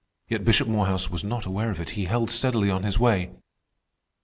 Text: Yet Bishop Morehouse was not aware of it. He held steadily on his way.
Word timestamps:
Yet 0.27 0.43
Bishop 0.43 0.67
Morehouse 0.67 1.11
was 1.11 1.23
not 1.23 1.45
aware 1.45 1.69
of 1.69 1.79
it. 1.79 1.91
He 1.91 2.05
held 2.05 2.31
steadily 2.31 2.71
on 2.71 2.81
his 2.81 2.97
way. 2.97 3.35